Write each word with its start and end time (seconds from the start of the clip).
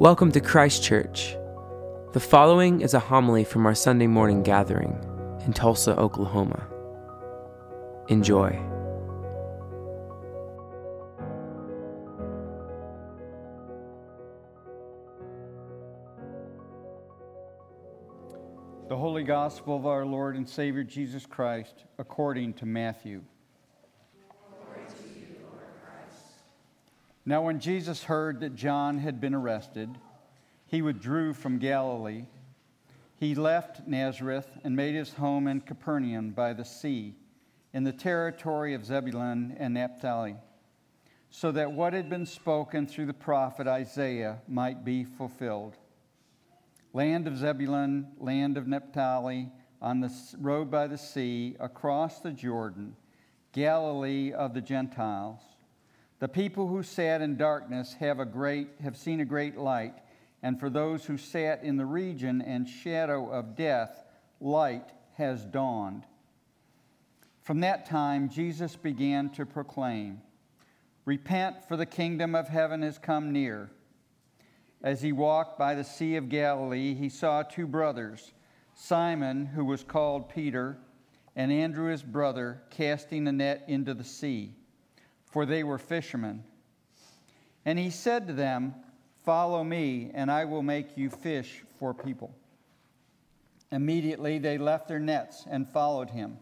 Welcome 0.00 0.32
to 0.32 0.40
Christ 0.40 0.82
Church. 0.82 1.36
The 2.14 2.20
following 2.20 2.80
is 2.80 2.94
a 2.94 2.98
homily 2.98 3.44
from 3.44 3.64
our 3.64 3.76
Sunday 3.76 4.08
morning 4.08 4.42
gathering 4.42 4.98
in 5.46 5.52
Tulsa, 5.52 5.96
Oklahoma. 5.96 6.66
Enjoy. 8.08 8.50
The 18.88 18.96
Holy 18.96 19.22
Gospel 19.22 19.76
of 19.76 19.86
our 19.86 20.04
Lord 20.04 20.34
and 20.34 20.48
Savior 20.48 20.82
Jesus 20.82 21.24
Christ 21.24 21.84
according 21.98 22.54
to 22.54 22.66
Matthew. 22.66 23.22
Now, 27.26 27.42
when 27.42 27.58
Jesus 27.58 28.04
heard 28.04 28.40
that 28.40 28.54
John 28.54 28.98
had 28.98 29.18
been 29.18 29.34
arrested, 29.34 29.96
he 30.66 30.82
withdrew 30.82 31.32
from 31.32 31.58
Galilee. 31.58 32.26
He 33.16 33.34
left 33.34 33.86
Nazareth 33.88 34.58
and 34.62 34.76
made 34.76 34.94
his 34.94 35.14
home 35.14 35.48
in 35.48 35.62
Capernaum 35.62 36.32
by 36.32 36.52
the 36.52 36.66
sea, 36.66 37.14
in 37.72 37.82
the 37.84 37.92
territory 37.92 38.74
of 38.74 38.84
Zebulun 38.84 39.56
and 39.58 39.72
Naphtali, 39.72 40.36
so 41.30 41.50
that 41.52 41.72
what 41.72 41.94
had 41.94 42.10
been 42.10 42.26
spoken 42.26 42.86
through 42.86 43.06
the 43.06 43.14
prophet 43.14 43.66
Isaiah 43.66 44.42
might 44.46 44.84
be 44.84 45.04
fulfilled. 45.04 45.78
Land 46.92 47.26
of 47.26 47.38
Zebulun, 47.38 48.08
land 48.18 48.58
of 48.58 48.68
Naphtali, 48.68 49.50
on 49.80 50.00
the 50.00 50.12
road 50.38 50.70
by 50.70 50.86
the 50.86 50.98
sea, 50.98 51.56
across 51.58 52.20
the 52.20 52.32
Jordan, 52.32 52.96
Galilee 53.52 54.32
of 54.32 54.52
the 54.52 54.60
Gentiles. 54.60 55.40
The 56.24 56.28
people 56.28 56.68
who 56.68 56.82
sat 56.82 57.20
in 57.20 57.36
darkness 57.36 57.92
have, 58.00 58.18
a 58.18 58.24
great, 58.24 58.68
have 58.82 58.96
seen 58.96 59.20
a 59.20 59.26
great 59.26 59.58
light, 59.58 59.92
and 60.42 60.58
for 60.58 60.70
those 60.70 61.04
who 61.04 61.18
sat 61.18 61.62
in 61.62 61.76
the 61.76 61.84
region 61.84 62.40
and 62.40 62.66
shadow 62.66 63.30
of 63.30 63.54
death, 63.54 64.02
light 64.40 64.88
has 65.18 65.44
dawned. 65.44 66.04
From 67.42 67.60
that 67.60 67.84
time, 67.84 68.30
Jesus 68.30 68.74
began 68.74 69.28
to 69.32 69.44
proclaim, 69.44 70.22
Repent, 71.04 71.68
for 71.68 71.76
the 71.76 71.84
kingdom 71.84 72.34
of 72.34 72.48
heaven 72.48 72.80
has 72.80 72.96
come 72.96 73.30
near. 73.30 73.70
As 74.82 75.02
he 75.02 75.12
walked 75.12 75.58
by 75.58 75.74
the 75.74 75.84
Sea 75.84 76.16
of 76.16 76.30
Galilee, 76.30 76.94
he 76.94 77.10
saw 77.10 77.42
two 77.42 77.66
brothers, 77.66 78.32
Simon, 78.72 79.44
who 79.44 79.66
was 79.66 79.84
called 79.84 80.30
Peter, 80.30 80.78
and 81.36 81.52
Andrew 81.52 81.90
his 81.90 82.02
brother, 82.02 82.62
casting 82.70 83.28
a 83.28 83.32
net 83.32 83.64
into 83.68 83.92
the 83.92 84.04
sea 84.04 84.54
for 85.34 85.44
they 85.44 85.64
were 85.64 85.78
fishermen. 85.78 86.44
And 87.64 87.76
he 87.76 87.90
said 87.90 88.28
to 88.28 88.32
them, 88.32 88.72
Follow 89.24 89.64
me, 89.64 90.12
and 90.14 90.30
I 90.30 90.44
will 90.44 90.62
make 90.62 90.96
you 90.96 91.10
fish 91.10 91.64
for 91.80 91.92
people. 91.92 92.32
Immediately 93.72 94.38
they 94.38 94.58
left 94.58 94.86
their 94.86 95.00
nets 95.00 95.44
and 95.50 95.68
followed 95.68 96.10
him. 96.10 96.38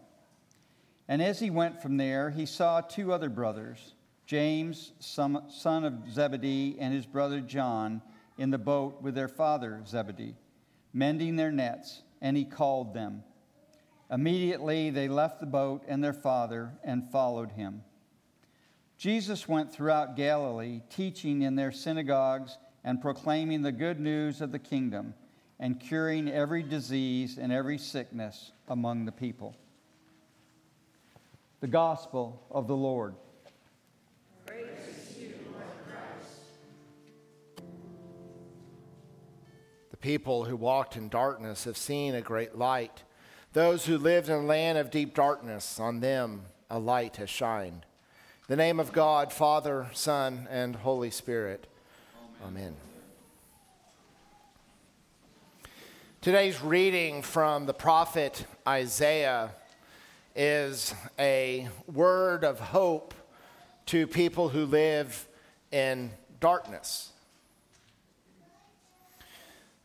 And 1.07 1.23
as 1.23 1.39
he 1.39 1.49
went 1.49 1.81
from 1.81 1.97
there, 1.97 2.29
he 2.29 2.45
saw 2.45 2.81
two 2.81 3.11
other 3.11 3.29
brothers, 3.29 3.95
James, 4.27 4.91
son 4.99 5.41
of 5.65 6.11
Zebedee, 6.11 6.77
and 6.79 6.93
his 6.93 7.07
brother 7.07 7.41
John, 7.41 7.99
in 8.37 8.51
the 8.51 8.59
boat 8.59 9.01
with 9.01 9.15
their 9.15 9.27
father 9.27 9.81
Zebedee, 9.87 10.35
mending 10.93 11.35
their 11.35 11.51
nets, 11.51 12.03
and 12.21 12.37
he 12.37 12.45
called 12.45 12.93
them. 12.93 13.23
Immediately 14.11 14.91
they 14.91 15.07
left 15.07 15.39
the 15.39 15.47
boat 15.47 15.83
and 15.87 16.03
their 16.03 16.13
father 16.13 16.73
and 16.83 17.11
followed 17.11 17.53
him. 17.53 17.81
Jesus 19.03 19.49
went 19.49 19.69
throughout 19.69 20.15
Galilee, 20.15 20.79
teaching 20.89 21.41
in 21.41 21.57
their 21.57 21.73
synagogues 21.73 22.57
and 22.85 23.01
proclaiming 23.01 23.61
the 23.61 23.73
good 23.73 23.99
news 23.99 24.39
of 24.39 24.53
the 24.53 24.59
kingdom 24.59 25.13
and 25.59 25.77
curing 25.77 26.29
every 26.29 26.63
disease 26.63 27.37
and 27.37 27.51
every 27.51 27.77
sickness 27.77 28.53
among 28.69 29.03
the 29.03 29.11
people. 29.11 29.57
The 31.59 31.67
Gospel 31.67 32.47
of 32.49 32.69
the 32.69 32.77
Lord. 32.77 33.15
The 39.91 39.97
people 39.99 40.45
who 40.45 40.55
walked 40.55 40.95
in 40.95 41.09
darkness 41.09 41.65
have 41.65 41.75
seen 41.75 42.15
a 42.15 42.21
great 42.21 42.57
light. 42.57 43.03
Those 43.51 43.85
who 43.85 43.97
lived 43.97 44.29
in 44.29 44.35
a 44.35 44.45
land 44.45 44.77
of 44.77 44.91
deep 44.91 45.13
darkness, 45.13 45.77
on 45.77 45.99
them 45.99 46.43
a 46.69 46.79
light 46.79 47.17
has 47.17 47.29
shined. 47.29 47.85
The 48.47 48.57
name 48.57 48.81
of 48.81 48.91
God, 48.91 49.31
Father, 49.31 49.87
Son, 49.93 50.49
and 50.51 50.75
Holy 50.75 51.11
Spirit. 51.11 51.65
Amen. 52.45 52.75
Today's 56.19 56.61
reading 56.61 57.21
from 57.21 57.67
the 57.67 57.73
prophet 57.73 58.45
Isaiah 58.67 59.51
is 60.35 60.93
a 61.17 61.69
word 61.87 62.43
of 62.43 62.59
hope 62.59 63.13
to 63.85 64.07
people 64.07 64.49
who 64.49 64.65
live 64.65 65.25
in 65.71 66.11
darkness. 66.41 67.13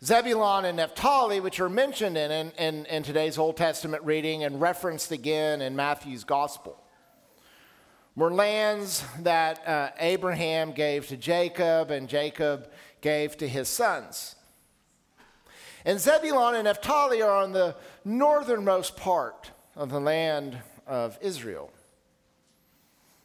Zebulon 0.05 0.65
and 0.65 0.79
Naphtali, 0.79 1.39
which 1.39 1.61
are 1.61 1.69
mentioned 1.69 2.19
in, 2.19 2.51
in, 2.59 2.87
in, 2.87 3.03
today's 3.05 3.39
Old 3.39 3.57
Testament 3.57 4.03
reading 4.03 4.43
and 4.43 4.61
referenced 4.61 5.13
again 5.13 5.61
in 5.61 5.77
Matthew's 5.77 6.25
Gospel 6.25 6.83
were 8.19 8.33
lands 8.33 9.05
that 9.21 9.67
uh, 9.67 9.91
Abraham 10.01 10.73
gave 10.73 11.07
to 11.07 11.17
Jacob 11.17 11.93
and 11.93 12.09
Jacob 12.09 12.69
gave 13.01 13.37
to 13.37 13.47
his 13.47 13.69
sons. 13.69 14.35
And 15.85 16.01
Zebulun 16.01 16.57
and 16.57 16.65
Naphtali 16.65 17.23
are 17.23 17.43
on 17.45 17.53
the 17.53 17.77
northernmost 18.05 18.97
part 18.97 19.53
of 19.77 19.91
the 19.91 20.01
land 20.01 20.59
of 20.85 21.17
Israel. 21.23 21.71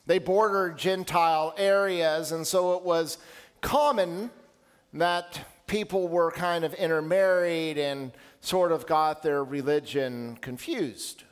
They 0.05 0.19
border 0.19 0.69
Gentile 0.69 1.55
areas, 1.57 2.31
and 2.31 2.45
so 2.45 2.77
it 2.77 2.83
was 2.83 3.17
common 3.61 4.29
that 4.93 5.39
people 5.65 6.07
were 6.07 6.29
kind 6.29 6.63
of 6.63 6.73
intermarried 6.75 7.79
and 7.79 8.11
sort 8.41 8.71
of 8.71 8.85
got 8.85 9.23
their 9.23 9.43
religion 9.43 10.37
confused. 10.41 11.23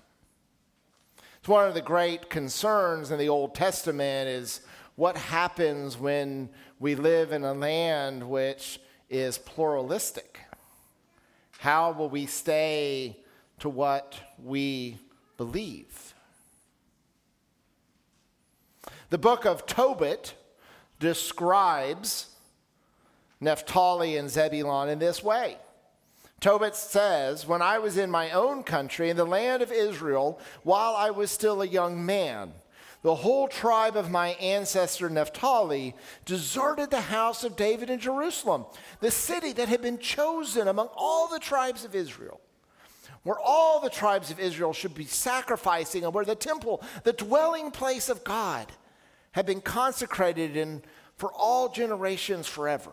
It's 1.42 1.50
one 1.50 1.68
of 1.68 1.74
the 1.74 1.82
great 1.82 2.30
concerns 2.30 3.10
in 3.10 3.18
the 3.18 3.30
Old 3.30 3.56
Testament 3.56 4.30
is 4.30 4.62
what 4.96 5.18
happens 5.18 5.98
when 5.98 6.50
we 6.80 6.94
live 6.94 7.32
in 7.32 7.44
a 7.44 7.52
land 7.52 8.30
which 8.30 8.80
is 9.10 9.40
pluralistic. 9.40 10.40
How 11.58 11.94
will 11.94 12.12
we 12.12 12.28
stay 12.28 13.18
to 13.58 13.70
what 13.70 14.20
we 14.38 15.00
believe? 15.36 16.14
The 19.10 19.18
book 19.18 19.44
of 19.48 19.66
Tobit 19.66 20.36
describes 21.00 22.36
Naphtali 23.40 24.16
and 24.16 24.30
Zebulon 24.30 24.90
in 24.90 25.00
this 25.00 25.24
way. 25.24 25.58
Tobit 26.42 26.76
says, 26.76 27.48
When 27.48 27.62
I 27.62 27.78
was 27.78 27.98
in 27.98 28.10
my 28.10 28.32
own 28.32 28.64
country, 28.64 29.10
in 29.10 29.16
the 29.16 29.26
land 29.26 29.62
of 29.62 29.72
Israel, 29.72 30.40
while 30.64 30.96
I 30.96 31.12
was 31.12 31.30
still 31.30 31.62
a 31.62 31.68
young 31.68 32.04
man, 32.04 32.54
the 33.04 33.16
whole 33.16 33.48
tribe 33.48 33.96
of 33.96 34.12
my 34.12 34.30
ancestor 34.30 35.10
Naphtali 35.10 35.96
deserted 36.26 36.90
the 36.90 37.02
house 37.02 37.44
of 37.44 37.56
David 37.56 37.92
in 37.92 38.00
Jerusalem, 38.00 38.66
the 39.00 39.12
city 39.12 39.54
that 39.54 39.70
had 39.70 39.82
been 39.84 40.00
chosen 40.00 40.68
among 40.68 40.90
all 40.96 41.28
the 41.28 41.40
tribes 41.40 41.86
of 41.86 41.96
Israel, 41.96 42.42
where 43.22 43.40
all 43.40 43.80
the 43.80 43.90
tribes 43.90 44.32
of 44.32 44.40
Israel 44.40 44.74
should 44.74 44.96
be 44.96 45.06
sacrificing, 45.06 46.04
and 46.04 46.14
where 46.14 46.26
the 46.26 46.36
temple, 46.36 46.82
the 47.04 47.14
dwelling 47.14 47.70
place 47.70 48.10
of 48.10 48.24
God, 48.24 48.72
had 49.34 49.46
been 49.46 49.62
consecrated 49.62 50.58
in, 50.58 50.82
for 51.18 51.32
all 51.34 51.70
generations 51.70 52.48
forever. 52.48 52.92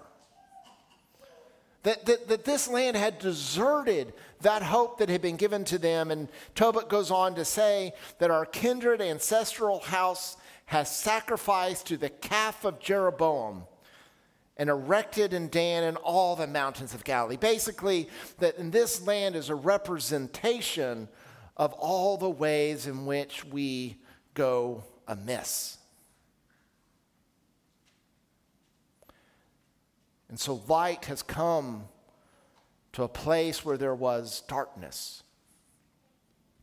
That, 1.84 2.06
that, 2.06 2.28
that 2.28 2.44
this 2.44 2.68
land 2.68 2.96
had 2.96 3.18
deserted 3.18 4.12
that 4.40 4.62
hope 4.62 4.98
that 4.98 5.08
had 5.08 5.22
been 5.22 5.36
given 5.36 5.64
to 5.66 5.78
them. 5.78 6.10
And 6.10 6.28
Tobit 6.54 6.88
goes 6.88 7.10
on 7.10 7.34
to 7.36 7.44
say 7.44 7.92
that 8.18 8.30
our 8.30 8.44
kindred 8.44 9.00
ancestral 9.00 9.80
house 9.80 10.36
has 10.66 10.94
sacrificed 10.94 11.86
to 11.86 11.96
the 11.96 12.10
calf 12.10 12.64
of 12.64 12.78
Jeroboam 12.78 13.64
and 14.58 14.68
erected 14.68 15.32
in 15.32 15.48
Dan 15.48 15.84
and 15.84 15.96
all 15.98 16.36
the 16.36 16.46
mountains 16.46 16.92
of 16.92 17.04
Galilee. 17.04 17.36
Basically, 17.36 18.08
that 18.38 18.58
in 18.58 18.70
this 18.70 19.06
land 19.06 19.36
is 19.36 19.48
a 19.48 19.54
representation 19.54 21.08
of 21.56 21.72
all 21.74 22.16
the 22.16 22.28
ways 22.28 22.86
in 22.86 23.06
which 23.06 23.44
we 23.44 23.96
go 24.34 24.82
amiss. 25.06 25.77
And 30.28 30.38
so 30.38 30.62
light 30.68 31.06
has 31.06 31.22
come 31.22 31.84
to 32.92 33.02
a 33.02 33.08
place 33.08 33.64
where 33.64 33.76
there 33.76 33.94
was 33.94 34.42
darkness. 34.48 35.22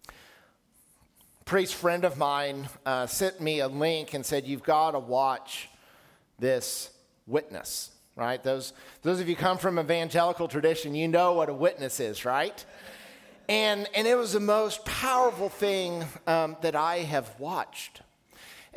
A 0.07 1.43
priest 1.45 1.75
friend 1.75 2.03
of 2.03 2.17
mine 2.17 2.69
uh, 2.85 3.07
sent 3.07 3.41
me 3.41 3.59
a 3.59 3.67
link 3.67 4.13
and 4.13 4.25
said, 4.25 4.45
You've 4.45 4.63
got 4.63 4.91
to 4.91 4.99
watch 4.99 5.69
this 6.39 6.89
witness. 7.27 7.91
right? 8.15 8.43
Those, 8.43 8.73
those 9.01 9.19
of 9.19 9.29
you 9.29 9.35
come 9.35 9.57
from 9.57 9.79
evangelical 9.79 10.47
tradition, 10.47 10.95
you 10.95 11.07
know 11.07 11.33
what 11.33 11.49
a 11.49 11.53
witness 11.53 11.99
is, 11.99 12.25
right? 12.25 12.63
And, 13.47 13.87
and 13.95 14.07
it 14.07 14.15
was 14.15 14.33
the 14.33 14.39
most 14.39 14.85
powerful 14.85 15.49
thing 15.49 16.03
um, 16.25 16.57
that 16.61 16.75
I 16.75 16.97
have 16.97 17.39
watched. 17.39 18.01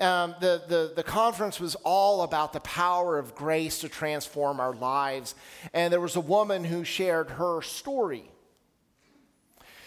Um, 0.01 0.35
the, 0.41 0.63
the, 0.69 0.93
the 0.95 1.03
conference 1.03 1.59
was 1.59 1.75
all 1.77 2.23
about 2.23 2.53
the 2.53 2.61
power 2.61 3.19
of 3.19 3.35
grace 3.35 3.81
to 3.81 3.89
transform 3.89 4.61
our 4.61 4.73
lives. 4.73 5.35
And 5.75 5.93
there 5.93 6.01
was 6.01 6.15
a 6.15 6.21
woman 6.21 6.63
who 6.63 6.85
shared 6.85 7.31
her 7.31 7.63
story. 7.63 8.31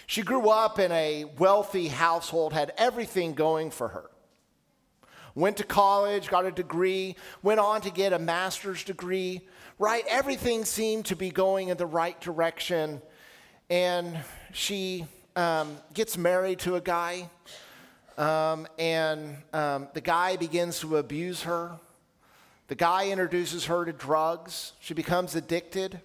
She 0.08 0.24
grew 0.24 0.50
up 0.50 0.78
in 0.80 0.92
a 0.92 1.25
wealthy 1.38 1.88
household, 1.88 2.52
had 2.52 2.74
everything 2.78 3.34
going 3.34 3.72
for 3.72 3.88
her. 3.88 4.10
Went 5.36 5.56
to 5.58 5.63
college, 5.63 6.28
got 6.28 6.46
a 6.46 6.52
degree, 6.52 7.16
went 7.42 7.62
on 7.62 7.80
to 7.81 7.90
get 7.90 8.12
a 8.12 8.19
master's 8.19 8.84
degree, 8.84 9.48
right? 9.80 10.04
Everything 10.10 10.66
seemed 10.66 11.06
to 11.06 11.16
be 11.16 11.30
going 11.30 11.69
in 11.69 11.78
the 11.78 11.86
right 11.86 12.19
direction. 12.19 13.02
And 13.69 14.18
she 14.52 15.06
um, 15.38 15.78
gets 15.94 16.18
married 16.18 16.60
to 16.60 16.75
a 16.75 16.81
guy 16.81 17.30
um, 18.22 18.68
and 18.78 19.36
um, 19.52 19.88
the 19.94 20.02
guy 20.02 20.36
begins 20.36 20.80
to 20.80 20.98
abuse 20.98 21.42
her. 21.42 21.72
The 22.68 22.76
guy 22.76 23.10
introduces 23.10 23.66
her 23.66 23.84
to 23.84 23.92
drugs. 23.92 24.74
She 24.80 24.94
becomes 24.94 25.36
addicted. 25.36 26.00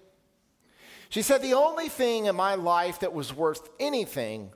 She 1.10 1.20
said, 1.20 1.42
The 1.42 1.52
only 1.52 1.90
thing 1.90 2.24
in 2.24 2.34
my 2.34 2.54
life 2.54 3.00
that 3.00 3.12
was 3.12 3.34
worth 3.34 3.68
anything 3.78 4.50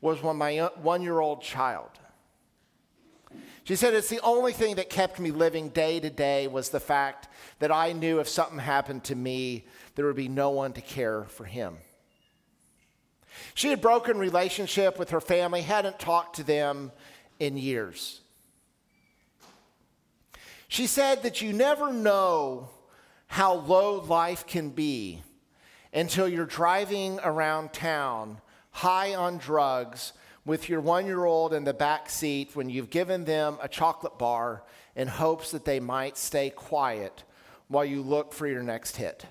was 0.00 0.22
when 0.22 0.36
my 0.36 0.70
one 0.80 1.02
year 1.02 1.20
old 1.20 1.42
child. 1.42 1.90
She 3.64 3.76
said, 3.76 3.92
It's 3.92 4.08
the 4.08 4.20
only 4.22 4.54
thing 4.54 4.76
that 4.76 4.88
kept 4.88 5.20
me 5.20 5.30
living 5.30 5.68
day 5.68 6.00
to 6.00 6.08
day 6.08 6.48
was 6.48 6.70
the 6.70 6.80
fact 6.80 7.28
that 7.58 7.70
I 7.70 7.92
knew 7.92 8.18
if 8.18 8.28
something 8.28 8.58
happened 8.58 9.04
to 9.04 9.14
me, 9.14 9.66
there 9.94 10.06
would 10.06 10.16
be 10.16 10.28
no 10.28 10.50
one 10.50 10.72
to 10.72 10.80
care 10.80 11.24
for 11.24 11.44
him. 11.44 11.76
She 13.54 13.68
had 13.68 13.80
broken 13.80 14.18
relationship 14.18 14.98
with 14.98 15.10
her 15.10 15.20
family, 15.20 15.62
hadn't 15.62 15.98
talked 15.98 16.36
to 16.36 16.42
them 16.42 16.92
in 17.38 17.56
years. 17.56 18.20
She 20.68 20.86
said 20.86 21.22
that 21.22 21.40
you 21.40 21.52
never 21.52 21.92
know 21.92 22.68
how 23.26 23.54
low 23.54 24.00
life 24.00 24.46
can 24.46 24.70
be 24.70 25.22
until 25.92 26.28
you're 26.28 26.46
driving 26.46 27.18
around 27.22 27.72
town 27.72 28.40
high 28.70 29.14
on 29.14 29.38
drugs 29.38 30.12
with 30.44 30.68
your 30.68 30.80
one 30.80 31.06
year 31.06 31.24
old 31.24 31.52
in 31.52 31.64
the 31.64 31.74
back 31.74 32.08
seat 32.08 32.54
when 32.54 32.70
you've 32.70 32.90
given 32.90 33.24
them 33.24 33.58
a 33.60 33.68
chocolate 33.68 34.18
bar 34.18 34.62
in 34.94 35.08
hopes 35.08 35.50
that 35.50 35.64
they 35.64 35.80
might 35.80 36.16
stay 36.16 36.50
quiet 36.50 37.22
while 37.68 37.84
you 37.84 38.02
look 38.02 38.32
for 38.32 38.46
your 38.46 38.62
next 38.62 38.96
hit. 38.96 39.26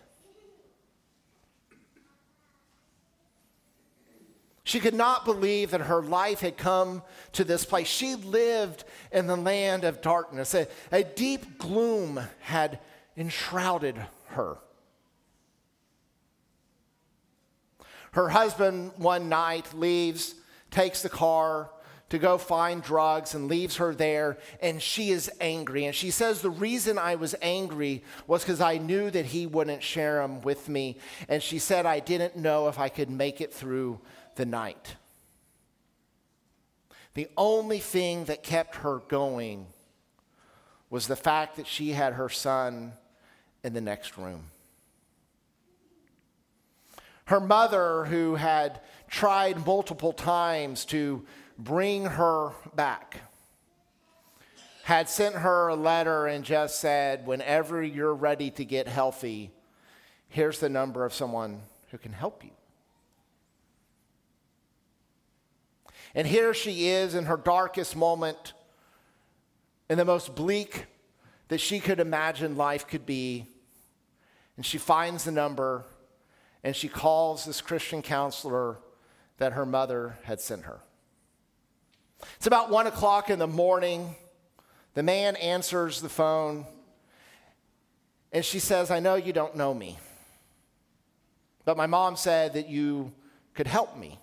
She 4.68 4.82
could 4.82 4.94
not 4.94 5.24
believe 5.24 5.72
that 5.72 5.80
her 5.80 6.02
life 6.02 6.42
had 6.42 6.58
come 6.58 7.02
to 7.32 7.46
this 7.46 7.64
place. 7.64 7.88
She 7.88 8.16
lived 8.16 8.84
in 9.14 9.26
the 9.26 9.38
land 9.38 9.86
of 9.86 10.02
darkness. 10.02 10.54
A, 10.54 10.68
a 10.92 11.06
deep 11.06 11.58
gloom 11.58 12.20
had 12.42 12.80
enshrouded 13.16 13.96
her. 14.32 14.58
Her 18.12 18.28
husband, 18.28 18.92
one 18.98 19.30
night, 19.30 19.74
leaves, 19.74 20.36
takes 20.70 21.02
the 21.02 21.08
car 21.08 21.70
to 22.10 22.18
go 22.18 22.38
find 22.38 22.82
drugs 22.82 23.36
and 23.36 23.48
leaves 23.48 23.78
her 23.78 23.94
there, 23.94 24.38
and 24.62 24.82
she 24.82 25.10
is 25.10 25.30
angry. 25.42 25.86
And 25.86 25.94
she 25.94 26.10
says, 26.10 26.42
The 26.42 26.50
reason 26.50 26.98
I 26.98 27.16
was 27.16 27.36
angry 27.42 28.04
was 28.28 28.44
because 28.44 28.62
I 28.62 28.78
knew 28.78 29.10
that 29.12 29.26
he 29.26 29.46
wouldn't 29.46 29.84
share 29.84 30.22
them 30.22 30.42
with 30.42 30.70
me. 30.70 30.98
And 31.28 31.44
she 31.44 31.60
said, 31.60 31.86
I 31.86 32.00
didn't 32.00 32.38
know 32.38 32.70
if 32.70 32.80
I 32.80 32.90
could 32.90 33.10
make 33.10 33.42
it 33.42 33.54
through 33.54 34.00
the 34.36 34.46
night. 34.46 34.96
The 37.14 37.28
only 37.36 37.80
thing 37.80 38.26
that 38.26 38.44
kept 38.44 38.76
her 38.78 39.00
going 39.08 39.68
was 40.90 41.08
the 41.08 41.16
fact 41.16 41.58
that 41.58 41.68
she 41.68 41.90
had 41.90 42.14
her 42.14 42.30
son 42.30 42.94
in 43.64 43.74
the 43.74 43.82
next 43.82 44.18
room. 44.18 44.44
Her 47.26 47.42
mother, 47.42 48.06
who 48.06 48.36
had 48.36 48.80
tried 49.10 49.66
multiple 49.66 50.14
times 50.14 50.86
to 50.86 51.26
bring 51.58 52.06
her 52.06 52.52
back, 52.76 53.22
had 54.84 55.10
sent 55.10 55.36
her 55.36 55.68
a 55.68 55.76
letter 55.76 56.28
and 56.28 56.46
just 56.46 56.80
said, 56.80 57.26
Whenever 57.26 57.84
you're 57.84 58.14
ready 58.14 58.52
to 58.52 58.64
get 58.66 58.88
healthy, 58.88 59.52
here's 60.30 60.60
the 60.60 60.70
number 60.70 61.06
of 61.06 61.14
someone 61.14 61.62
who 61.92 61.98
can 61.98 62.14
help 62.14 62.44
you. 62.44 62.52
And 66.16 66.26
here 66.26 66.54
she 66.54 66.88
is 66.88 67.16
in 67.16 67.26
her 67.26 67.38
darkest 67.38 67.96
moment, 67.96 68.54
in 69.90 69.98
the 69.98 70.06
most 70.06 70.36
bleak 70.36 70.86
that 71.50 71.60
she 71.60 71.80
could 71.80 72.00
imagine 72.00 72.58
life 72.58 72.88
could 72.88 73.06
be. 73.06 73.46
And 74.56 74.66
she 74.66 74.78
finds 74.78 75.24
the 75.24 75.32
number 75.32 75.86
and 76.64 76.76
she 76.76 76.88
calls 76.88 77.46
this 77.46 77.62
Christian 77.62 78.02
counselor 78.02 78.80
that 79.38 79.54
her 79.54 79.66
mother 79.66 80.18
had 80.24 80.42
sent 80.42 80.64
her. 80.64 80.80
It's 82.38 82.48
about 82.48 82.70
one 82.70 82.88
o'clock 82.88 83.30
in 83.30 83.40
the 83.40 83.48
morning. 83.48 84.16
The 84.94 85.04
man 85.04 85.36
answers 85.36 86.02
the 86.02 86.10
phone 86.10 86.66
and 88.32 88.44
she 88.44 88.60
says, 88.60 88.92
I 88.92 89.00
know 89.00 89.16
you 89.16 89.34
don't 89.34 89.56
know 89.56 89.74
me, 89.74 89.98
but 91.66 91.78
my 91.78 91.88
mom 91.88 92.16
said 92.16 92.54
that 92.54 92.68
you 92.68 93.14
could 93.54 93.68
help 93.68 93.98
me. 93.98 94.20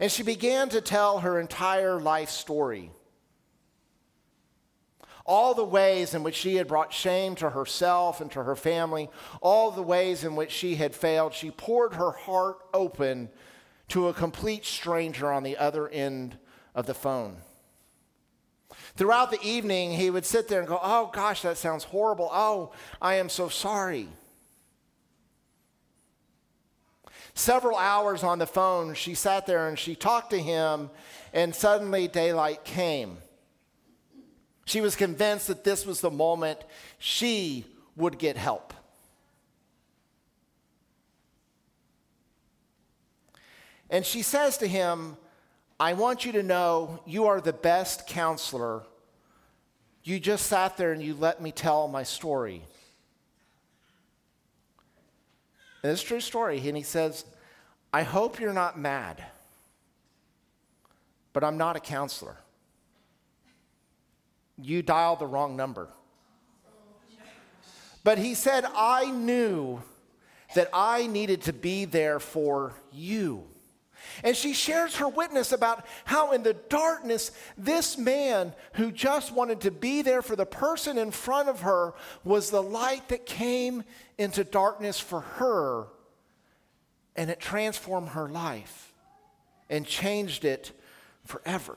And 0.00 0.10
she 0.10 0.22
began 0.22 0.68
to 0.70 0.80
tell 0.80 1.20
her 1.20 1.38
entire 1.38 2.00
life 2.00 2.30
story. 2.30 2.90
All 5.24 5.54
the 5.54 5.64
ways 5.64 6.14
in 6.14 6.22
which 6.22 6.34
she 6.34 6.56
had 6.56 6.66
brought 6.66 6.92
shame 6.92 7.34
to 7.36 7.50
herself 7.50 8.20
and 8.20 8.32
to 8.32 8.42
her 8.42 8.56
family, 8.56 9.10
all 9.40 9.70
the 9.70 9.82
ways 9.82 10.24
in 10.24 10.34
which 10.34 10.50
she 10.50 10.74
had 10.74 10.94
failed, 10.94 11.34
she 11.34 11.50
poured 11.50 11.94
her 11.94 12.10
heart 12.10 12.58
open 12.74 13.28
to 13.90 14.08
a 14.08 14.14
complete 14.14 14.64
stranger 14.64 15.30
on 15.30 15.42
the 15.42 15.56
other 15.56 15.88
end 15.88 16.36
of 16.74 16.86
the 16.86 16.94
phone. 16.94 17.36
Throughout 18.96 19.30
the 19.30 19.42
evening, 19.42 19.92
he 19.92 20.10
would 20.10 20.24
sit 20.24 20.48
there 20.48 20.60
and 20.60 20.68
go, 20.68 20.78
Oh 20.82 21.10
gosh, 21.12 21.42
that 21.42 21.58
sounds 21.58 21.84
horrible. 21.84 22.28
Oh, 22.32 22.72
I 23.00 23.16
am 23.16 23.28
so 23.28 23.48
sorry. 23.48 24.08
several 27.34 27.76
hours 27.76 28.22
on 28.22 28.38
the 28.38 28.46
phone, 28.46 28.94
she 28.94 29.14
sat 29.14 29.46
there 29.46 29.68
and 29.68 29.78
she 29.78 29.94
talked 29.94 30.30
to 30.30 30.38
him, 30.38 30.90
and 31.32 31.54
suddenly 31.54 32.08
daylight 32.08 32.64
came. 32.64 33.18
She 34.66 34.80
was 34.80 34.94
convinced 34.94 35.46
that 35.48 35.64
this 35.64 35.86
was 35.86 36.00
the 36.00 36.10
moment 36.10 36.60
she 36.98 37.64
would 37.96 38.18
get 38.18 38.36
help. 38.36 38.74
And 43.90 44.06
she 44.06 44.22
says 44.22 44.56
to 44.58 44.68
him, 44.68 45.16
I 45.78 45.94
want 45.94 46.24
you 46.24 46.32
to 46.32 46.42
know 46.42 47.00
you 47.06 47.26
are 47.26 47.40
the 47.40 47.52
best 47.52 48.06
counselor. 48.06 48.84
You 50.04 50.20
just 50.20 50.46
sat 50.46 50.76
there 50.76 50.92
and 50.92 51.02
you 51.02 51.14
let 51.14 51.42
me 51.42 51.50
tell 51.50 51.88
my 51.88 52.04
story. 52.04 52.62
And 55.82 55.90
it's 55.90 56.02
a 56.02 56.06
true 56.06 56.20
story. 56.20 56.66
And 56.68 56.76
he 56.76 56.82
says, 56.82 57.24
I 57.92 58.02
hope 58.04 58.38
you're 58.38 58.52
not 58.52 58.78
mad, 58.78 59.24
but 61.32 61.42
I'm 61.42 61.58
not 61.58 61.76
a 61.76 61.80
counselor. 61.80 62.36
You 64.62 64.82
dialed 64.82 65.18
the 65.18 65.26
wrong 65.26 65.56
number. 65.56 65.88
But 68.04 68.18
he 68.18 68.34
said, 68.34 68.64
I 68.74 69.10
knew 69.10 69.82
that 70.54 70.68
I 70.72 71.06
needed 71.06 71.42
to 71.42 71.52
be 71.52 71.84
there 71.84 72.20
for 72.20 72.74
you. 72.92 73.49
And 74.22 74.36
she 74.36 74.52
shares 74.52 74.96
her 74.96 75.08
witness 75.08 75.52
about 75.52 75.86
how, 76.04 76.32
in 76.32 76.42
the 76.42 76.54
darkness, 76.54 77.32
this 77.56 77.96
man 77.98 78.54
who 78.74 78.90
just 78.90 79.32
wanted 79.32 79.60
to 79.62 79.70
be 79.70 80.02
there 80.02 80.22
for 80.22 80.36
the 80.36 80.46
person 80.46 80.98
in 80.98 81.10
front 81.10 81.48
of 81.48 81.60
her 81.60 81.94
was 82.24 82.50
the 82.50 82.62
light 82.62 83.08
that 83.08 83.26
came 83.26 83.84
into 84.18 84.44
darkness 84.44 84.98
for 84.98 85.20
her. 85.20 85.86
And 87.16 87.30
it 87.30 87.40
transformed 87.40 88.10
her 88.10 88.28
life 88.28 88.92
and 89.68 89.86
changed 89.86 90.44
it 90.44 90.72
forever. 91.24 91.76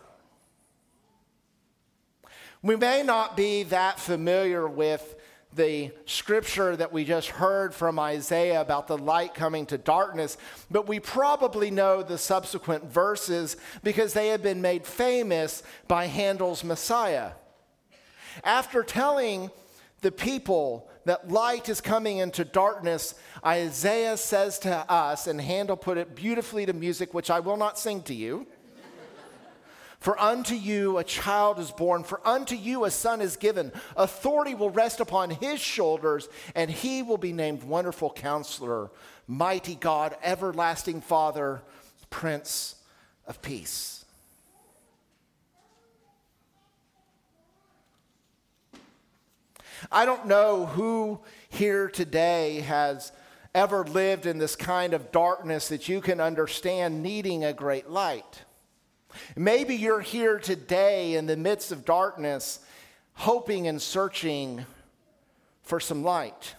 We 2.61 2.77
may 2.77 3.03
not 3.03 3.35
be 3.35 3.63
that 3.63 3.99
familiar 3.99 4.67
with 4.67 5.15
the 5.55 5.91
scripture 6.05 6.75
that 6.75 6.91
we 6.91 7.03
just 7.03 7.29
heard 7.29 7.73
from 7.73 7.99
Isaiah 7.99 8.61
about 8.61 8.87
the 8.87 8.97
light 8.97 9.33
coming 9.33 9.65
to 9.67 9.77
darkness, 9.77 10.37
but 10.71 10.87
we 10.87 10.99
probably 10.99 11.69
know 11.71 12.03
the 12.03 12.17
subsequent 12.17 12.85
verses 12.85 13.57
because 13.83 14.13
they 14.13 14.29
have 14.29 14.41
been 14.41 14.61
made 14.61 14.85
famous 14.85 15.63
by 15.87 16.05
Handel's 16.05 16.63
Messiah. 16.63 17.31
After 18.43 18.83
telling 18.83 19.51
the 20.01 20.11
people 20.11 20.89
that 21.05 21.29
light 21.29 21.69
is 21.69 21.81
coming 21.81 22.17
into 22.17 22.45
darkness, 22.45 23.15
Isaiah 23.45 24.17
says 24.17 24.59
to 24.59 24.91
us, 24.91 25.27
and 25.27 25.39
Handel 25.39 25.77
put 25.77 25.97
it 25.97 26.15
beautifully 26.15 26.65
to 26.65 26.73
music, 26.73 27.13
which 27.13 27.29
I 27.29 27.39
will 27.39 27.57
not 27.57 27.77
sing 27.77 28.01
to 28.03 28.13
you. 28.13 28.47
For 30.03 30.19
unto 30.19 30.53
you 30.53 30.97
a 30.97 31.03
child 31.05 31.59
is 31.59 31.71
born, 31.71 32.03
for 32.03 32.19
unto 32.27 32.55
you 32.55 32.83
a 32.83 32.91
son 32.91 33.21
is 33.21 33.37
given. 33.37 33.71
Authority 33.95 34.53
will 34.53 34.69
rest 34.69 34.99
upon 34.99 35.29
his 35.29 35.61
shoulders, 35.61 36.27
and 36.55 36.69
he 36.69 37.01
will 37.01 37.17
be 37.17 37.31
named 37.31 37.63
Wonderful 37.63 38.09
Counselor, 38.09 38.91
Mighty 39.27 39.75
God, 39.75 40.17
Everlasting 40.21 40.99
Father, 40.99 41.61
Prince 42.09 42.75
of 43.27 43.41
Peace. 43.41 44.03
I 49.89 50.03
don't 50.03 50.25
know 50.25 50.65
who 50.65 51.21
here 51.47 51.87
today 51.87 52.59
has 52.59 53.13
ever 53.55 53.85
lived 53.85 54.25
in 54.25 54.37
this 54.37 54.57
kind 54.57 54.93
of 54.93 55.13
darkness 55.13 55.69
that 55.69 55.87
you 55.87 56.01
can 56.01 56.19
understand 56.19 57.01
needing 57.01 57.45
a 57.45 57.53
great 57.53 57.89
light. 57.89 58.41
Maybe 59.35 59.75
you're 59.75 60.01
here 60.01 60.39
today 60.39 61.15
in 61.15 61.25
the 61.25 61.37
midst 61.37 61.71
of 61.71 61.85
darkness, 61.85 62.59
hoping 63.13 63.67
and 63.67 63.81
searching 63.81 64.65
for 65.63 65.79
some 65.79 66.03
light. 66.03 66.55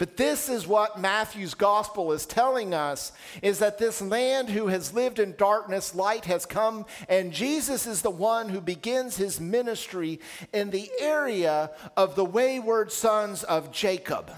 But 0.00 0.16
this 0.16 0.48
is 0.48 0.66
what 0.66 0.98
Matthew's 0.98 1.52
gospel 1.52 2.12
is 2.12 2.24
telling 2.24 2.72
us 2.72 3.12
is 3.42 3.58
that 3.58 3.76
this 3.76 4.00
land 4.00 4.48
who 4.48 4.68
has 4.68 4.94
lived 4.94 5.18
in 5.18 5.36
darkness, 5.36 5.94
light 5.94 6.24
has 6.24 6.46
come, 6.46 6.86
and 7.06 7.34
Jesus 7.34 7.86
is 7.86 8.00
the 8.00 8.08
one 8.08 8.48
who 8.48 8.62
begins 8.62 9.18
his 9.18 9.38
ministry 9.38 10.18
in 10.54 10.70
the 10.70 10.90
area 10.98 11.70
of 11.98 12.14
the 12.16 12.24
wayward 12.24 12.90
sons 12.90 13.44
of 13.44 13.72
Jacob. 13.72 14.32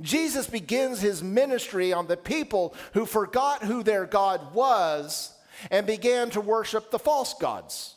Jesus 0.00 0.46
begins 0.46 1.00
his 1.00 1.22
ministry 1.22 1.92
on 1.92 2.06
the 2.06 2.16
people 2.16 2.74
who 2.92 3.06
forgot 3.06 3.62
who 3.62 3.82
their 3.82 4.06
God 4.06 4.54
was 4.54 5.32
and 5.70 5.86
began 5.86 6.30
to 6.30 6.40
worship 6.40 6.90
the 6.90 6.98
false 6.98 7.34
gods. 7.34 7.94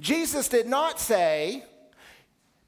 Jesus 0.00 0.48
did 0.48 0.66
not 0.66 0.98
say, 0.98 1.64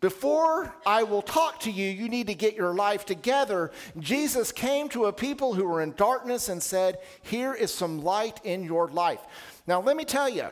before 0.05 0.75
I 0.85 1.05
will 1.05 1.23
talk 1.23 1.61
to 1.61 1.71
you, 1.71 1.89
you 1.89 2.11
need 2.11 2.27
to 2.27 2.35
get 2.35 2.55
your 2.55 2.75
life 2.75 3.07
together. 3.07 3.71
Jesus 3.99 4.53
came 4.53 4.91
to 4.91 5.07
a 5.07 5.15
people 5.15 5.55
who 5.55 5.67
were 5.67 5.81
in 5.81 5.95
darkness 5.95 6.51
and 6.51 6.63
said, 6.63 6.99
Here 7.23 7.55
is 7.55 7.73
some 7.73 8.03
light 8.03 8.39
in 8.45 8.65
your 8.65 8.89
life. 8.89 9.21
Now, 9.67 9.81
let 9.81 9.97
me 9.97 10.05
tell 10.05 10.29
you, 10.29 10.49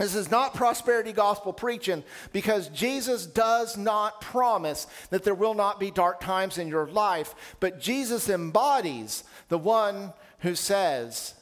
this 0.00 0.14
is 0.14 0.30
not 0.30 0.54
prosperity 0.54 1.12
gospel 1.12 1.52
preaching 1.52 2.02
because 2.32 2.70
Jesus 2.70 3.26
does 3.26 3.76
not 3.76 4.22
promise 4.22 4.86
that 5.10 5.24
there 5.24 5.34
will 5.34 5.52
not 5.52 5.78
be 5.78 5.90
dark 5.90 6.20
times 6.20 6.56
in 6.56 6.68
your 6.68 6.86
life, 6.86 7.34
but 7.60 7.80
Jesus 7.80 8.30
embodies 8.30 9.24
the 9.48 9.58
one 9.58 10.14
who 10.38 10.54
says, 10.54 11.34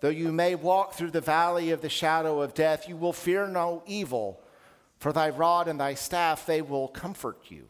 Though 0.00 0.08
you 0.08 0.30
may 0.30 0.54
walk 0.54 0.92
through 0.92 1.10
the 1.10 1.20
valley 1.20 1.72
of 1.72 1.80
the 1.80 1.88
shadow 1.88 2.42
of 2.42 2.54
death, 2.54 2.88
you 2.88 2.96
will 2.96 3.12
fear 3.12 3.48
no 3.48 3.82
evil, 3.86 4.40
for 5.00 5.12
thy 5.12 5.30
rod 5.30 5.66
and 5.66 5.80
thy 5.80 5.94
staff, 5.94 6.46
they 6.46 6.62
will 6.62 6.86
comfort 6.86 7.38
you. 7.48 7.68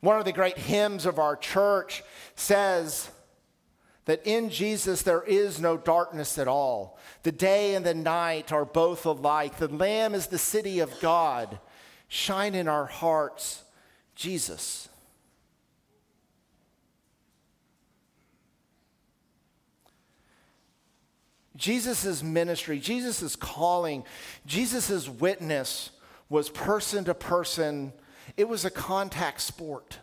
One 0.00 0.18
of 0.18 0.24
the 0.24 0.32
great 0.32 0.58
hymns 0.58 1.06
of 1.06 1.20
our 1.20 1.36
church 1.36 2.02
says, 2.34 3.08
that 4.10 4.26
in 4.26 4.50
Jesus 4.50 5.02
there 5.02 5.22
is 5.22 5.60
no 5.60 5.76
darkness 5.76 6.36
at 6.36 6.48
all. 6.48 6.98
The 7.22 7.30
day 7.30 7.76
and 7.76 7.86
the 7.86 7.94
night 7.94 8.50
are 8.50 8.64
both 8.64 9.06
alike. 9.06 9.58
The 9.58 9.68
Lamb 9.68 10.16
is 10.16 10.26
the 10.26 10.36
city 10.36 10.80
of 10.80 10.98
God. 10.98 11.60
Shine 12.08 12.56
in 12.56 12.66
our 12.66 12.86
hearts, 12.86 13.62
Jesus. 14.16 14.88
Jesus' 21.56 22.20
ministry, 22.20 22.80
Jesus' 22.80 23.36
calling, 23.36 24.02
Jesus' 24.44 25.08
witness 25.08 25.90
was 26.28 26.50
person 26.50 27.04
to 27.04 27.14
person. 27.14 27.92
It 28.36 28.48
was 28.48 28.64
a 28.64 28.70
contact 28.70 29.40
sport. 29.40 30.00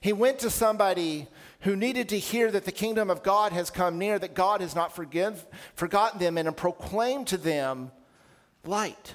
He 0.00 0.12
went 0.12 0.38
to 0.40 0.50
somebody 0.50 1.28
who 1.60 1.76
needed 1.76 2.08
to 2.08 2.18
hear 2.18 2.50
that 2.50 2.64
the 2.64 2.72
kingdom 2.72 3.10
of 3.10 3.22
God 3.22 3.52
has 3.52 3.68
come 3.70 3.98
near, 3.98 4.18
that 4.18 4.34
God 4.34 4.62
has 4.62 4.74
not 4.74 4.96
forgive, 4.96 5.46
forgotten 5.74 6.18
them, 6.18 6.38
and 6.38 6.56
proclaimed 6.56 7.26
to 7.28 7.36
them 7.36 7.92
light. 8.64 9.14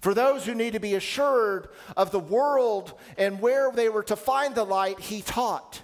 For 0.00 0.14
those 0.14 0.46
who 0.46 0.54
need 0.54 0.72
to 0.72 0.80
be 0.80 0.94
assured 0.94 1.68
of 1.94 2.10
the 2.10 2.18
world 2.18 2.94
and 3.18 3.40
where 3.42 3.70
they 3.70 3.90
were 3.90 4.02
to 4.04 4.16
find 4.16 4.54
the 4.54 4.64
light, 4.64 4.98
he 4.98 5.20
taught. 5.20 5.82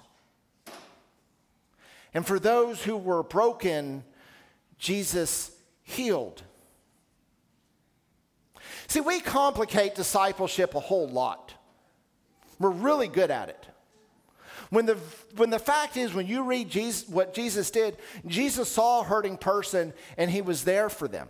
And 2.15 2.27
for 2.27 2.39
those 2.39 2.83
who 2.83 2.97
were 2.97 3.23
broken, 3.23 4.03
Jesus 4.79 5.51
healed. 5.83 6.43
See, 8.87 9.03
we 9.03 9.21
complicate 9.21 9.95
discipleship 9.95 10.75
a 10.75 10.81
whole 10.81 11.09
lot. 11.09 11.53
We're 12.59 12.71
really 12.71 13.09
good 13.09 13.31
at 13.31 13.49
it. 13.49 13.67
When 14.71 14.87
the, 14.87 14.97
when 15.37 15.51
the 15.51 15.59
fact 15.59 15.97
is, 15.97 16.13
when 16.13 16.27
you 16.27 16.43
read 16.43 16.71
Jesus, 16.71 17.09
what 17.09 17.35
Jesus 17.35 17.71
did, 17.71 17.99
Jesus 18.27 18.69
saw 18.69 19.01
a 19.01 19.05
hurting 19.05 19.37
person 19.37 19.93
and 20.17 20.31
he 20.31 20.43
was 20.43 20.65
there 20.65 20.89
for 20.89 21.07
them. 21.07 21.29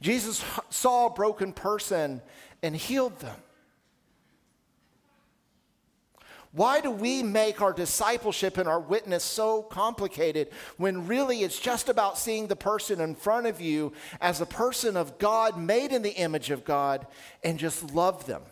Jesus 0.00 0.44
saw 0.70 1.06
a 1.06 1.10
broken 1.10 1.52
person 1.52 2.20
and 2.62 2.76
healed 2.76 3.18
them. 3.20 3.36
Why 6.52 6.80
do 6.80 6.90
we 6.90 7.22
make 7.22 7.60
our 7.60 7.72
discipleship 7.72 8.56
and 8.56 8.68
our 8.68 8.80
witness 8.80 9.22
so 9.22 9.62
complicated 9.62 10.48
when 10.76 11.06
really 11.06 11.42
it's 11.42 11.60
just 11.60 11.88
about 11.88 12.16
seeing 12.18 12.46
the 12.46 12.56
person 12.56 13.00
in 13.00 13.14
front 13.14 13.46
of 13.46 13.60
you 13.60 13.92
as 14.20 14.40
a 14.40 14.46
person 14.46 14.96
of 14.96 15.18
God, 15.18 15.58
made 15.58 15.92
in 15.92 16.02
the 16.02 16.14
image 16.14 16.50
of 16.50 16.64
God, 16.64 17.06
and 17.44 17.58
just 17.58 17.94
love 17.94 18.26
them? 18.26 18.42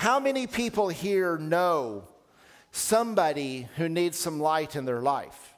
How 0.00 0.18
many 0.18 0.46
people 0.46 0.88
here 0.88 1.36
know 1.36 2.04
somebody 2.72 3.68
who 3.76 3.86
needs 3.86 4.18
some 4.18 4.40
light 4.40 4.74
in 4.74 4.86
their 4.86 5.02
life? 5.02 5.54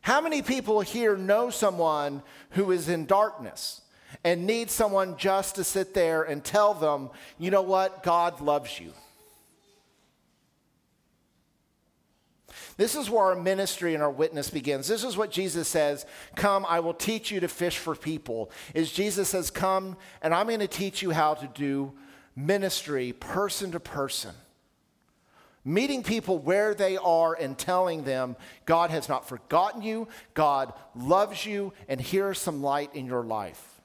How 0.00 0.20
many 0.20 0.42
people 0.42 0.80
here 0.82 1.16
know 1.16 1.50
someone 1.50 2.22
who 2.50 2.70
is 2.70 2.88
in 2.88 3.06
darkness 3.06 3.80
and 4.22 4.46
needs 4.46 4.72
someone 4.72 5.16
just 5.16 5.56
to 5.56 5.64
sit 5.64 5.92
there 5.92 6.22
and 6.22 6.44
tell 6.44 6.72
them, 6.72 7.10
you 7.36 7.50
know 7.50 7.62
what, 7.62 8.04
God 8.04 8.40
loves 8.40 8.78
you? 8.78 8.92
This 12.76 12.94
is 12.94 13.10
where 13.10 13.24
our 13.24 13.34
ministry 13.34 13.94
and 13.94 14.04
our 14.04 14.08
witness 14.08 14.50
begins. 14.50 14.86
This 14.86 15.02
is 15.02 15.16
what 15.16 15.32
Jesus 15.32 15.66
says, 15.66 16.06
"Come, 16.36 16.64
I 16.64 16.78
will 16.78 16.94
teach 16.94 17.32
you 17.32 17.40
to 17.40 17.48
fish 17.48 17.76
for 17.76 17.96
people." 17.96 18.52
Is 18.72 18.92
Jesus 18.92 19.30
says, 19.30 19.50
"Come, 19.50 19.96
and 20.22 20.32
I'm 20.32 20.46
going 20.46 20.60
to 20.60 20.68
teach 20.68 21.02
you 21.02 21.10
how 21.10 21.34
to 21.34 21.48
do 21.48 21.92
ministry 22.38 23.12
person 23.12 23.72
to 23.72 23.80
person. 23.80 24.34
Meeting 25.64 26.02
people 26.02 26.38
where 26.38 26.72
they 26.72 26.96
are 26.96 27.34
and 27.34 27.58
telling 27.58 28.04
them 28.04 28.36
God 28.64 28.90
has 28.90 29.08
not 29.08 29.28
forgotten 29.28 29.82
you, 29.82 30.08
God 30.32 30.72
loves 30.94 31.44
you, 31.44 31.72
and 31.88 32.00
here's 32.00 32.38
some 32.38 32.62
light 32.62 32.94
in 32.94 33.06
your 33.06 33.24
life. 33.24 33.80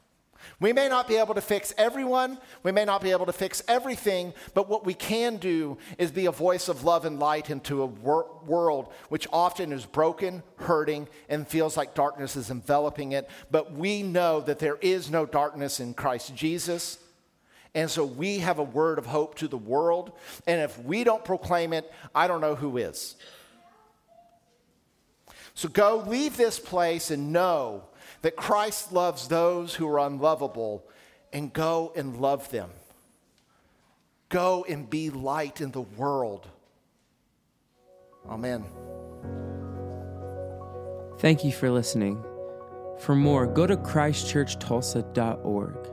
We 0.60 0.72
may 0.74 0.88
not 0.88 1.08
be 1.08 1.16
able 1.16 1.34
to 1.36 1.42
fix 1.42 1.74
everyone, 1.78 2.38
we 2.64 2.72
may 2.72 2.86
not 2.86 3.02
be 3.02 3.12
able 3.12 3.26
to 3.26 3.34
fix 3.34 3.64
everything, 3.68 4.34
but 4.54 4.70
what 4.70 4.86
we 4.86 4.94
can 4.94 5.38
do 5.38 5.78
is 5.98 6.12
be 6.12 6.26
a 6.26 6.32
voice 6.32 6.68
of 6.68 6.84
love 6.84 7.06
and 7.06 7.20
light 7.20 7.50
into 7.50 7.82
a 7.82 7.86
wor- 7.86 8.28
world 8.46 8.92
which 9.10 9.28
often 9.34 9.72
is 9.72 9.86
broken, 9.86 10.44
hurting, 10.58 11.08
and 11.28 11.48
feels 11.48 11.76
like 11.76 11.96
darkness 11.96 12.36
is 12.36 12.50
enveloping 12.50 13.14
it. 13.14 13.30
But 13.52 13.74
we 13.74 14.04
know 14.04 14.42
that 14.42 14.60
there 14.60 14.78
is 14.82 15.10
no 15.10 15.26
darkness 15.26 15.80
in 15.80 15.94
Christ 15.94 16.36
Jesus. 16.36 17.00
And 17.76 17.90
so 17.90 18.06
we 18.06 18.38
have 18.40 18.60
a 18.60 18.64
word 18.64 19.00
of 19.00 19.06
hope 19.06 19.36
to 19.36 19.48
the 19.48 19.58
world. 19.58 20.12
And 20.46 20.60
if 20.62 20.78
we 20.80 21.04
don't 21.04 21.26
proclaim 21.26 21.74
it, 21.74 21.92
I 22.14 22.28
don't 22.28 22.42
know 22.42 22.56
who 22.56 22.78
is. 22.78 23.16
So 25.56 25.70
go 25.70 26.04
leave 26.08 26.38
this 26.38 26.60
place 26.60 27.12
and 27.12 27.32
know 27.32 27.84
that 28.22 28.36
Christ 28.36 28.92
loves 28.94 29.28
those 29.28 29.76
who 29.76 29.88
are 29.88 30.00
unlovable 30.00 30.84
and 31.32 31.54
go 31.54 31.94
and 31.96 32.18
love 32.18 32.50
them. 32.52 32.70
Go 34.30 34.66
and 34.68 34.90
be 34.90 35.10
light 35.10 35.62
in 35.62 35.72
the 35.72 35.82
world. 35.82 36.48
Amen. 38.28 38.66
Thank 41.20 41.44
you 41.44 41.52
for 41.52 41.70
listening. 41.70 42.24
For 43.00 43.16
more, 43.16 43.46
go 43.46 43.68
to 43.68 43.78
christchurchtulsa.org 43.78 45.93